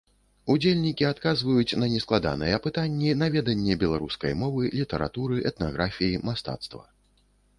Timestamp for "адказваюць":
1.09-1.77